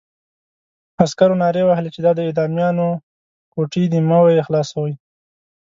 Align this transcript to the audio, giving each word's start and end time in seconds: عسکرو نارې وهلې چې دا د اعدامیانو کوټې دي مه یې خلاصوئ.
عسکرو 1.03 1.39
نارې 1.41 1.61
وهلې 1.65 1.89
چې 1.95 1.99
دا 2.05 2.11
د 2.15 2.19
اعدامیانو 2.27 2.87
کوټې 3.53 3.83
دي 3.91 3.99
مه 4.09 4.17
یې 4.35 4.45
خلاصوئ. 4.47 4.93